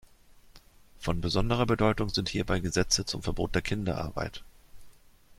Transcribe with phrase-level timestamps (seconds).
[0.99, 4.43] Von besonderer Bedeutung sind hierbei Gesetze zum Verbot der Kinderarbeit.